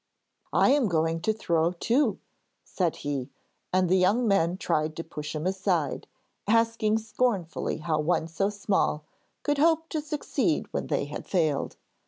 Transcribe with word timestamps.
'I 0.51 0.69
am 0.71 0.87
going 0.87 1.21
to 1.21 1.31
throw, 1.31 1.73
too,' 1.73 2.17
said 2.63 2.95
he, 3.05 3.29
and 3.71 3.87
the 3.87 3.99
young 3.99 4.27
men 4.27 4.57
tried 4.57 4.95
to 4.95 5.03
push 5.03 5.35
him 5.35 5.45
aside, 5.45 6.07
asking 6.47 6.97
scornfully 6.97 7.77
how 7.77 7.99
one 7.99 8.27
so 8.27 8.49
small 8.49 9.03
could 9.43 9.59
hope 9.59 9.89
to 9.89 10.01
succeed 10.01 10.65
when 10.73 10.87
they 10.87 11.05
had 11.05 11.27
failed. 11.27 11.75